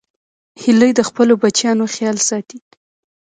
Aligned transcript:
هیلۍ 0.61 0.91
د 0.95 1.01
خپلو 1.09 1.33
بچیانو 1.41 1.85
خیال 1.95 2.17
ساتي 2.29 2.57